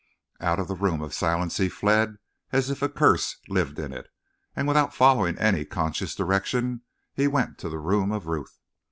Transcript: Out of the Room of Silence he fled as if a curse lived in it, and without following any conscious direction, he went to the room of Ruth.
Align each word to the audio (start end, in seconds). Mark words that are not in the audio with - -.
Out 0.39 0.57
of 0.57 0.67
the 0.67 0.73
Room 0.75 0.99
of 1.03 1.13
Silence 1.13 1.57
he 1.57 1.69
fled 1.69 2.17
as 2.51 2.71
if 2.71 2.81
a 2.81 2.89
curse 2.89 3.37
lived 3.47 3.77
in 3.77 3.93
it, 3.93 4.07
and 4.55 4.67
without 4.67 4.95
following 4.95 5.37
any 5.37 5.63
conscious 5.63 6.15
direction, 6.15 6.81
he 7.13 7.27
went 7.27 7.59
to 7.59 7.69
the 7.69 7.77
room 7.77 8.11
of 8.11 8.25
Ruth. 8.25 8.57